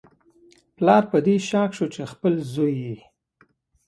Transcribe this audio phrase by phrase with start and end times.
[0.75, 2.95] پلار په دې شاک شو چې خپل زوی یې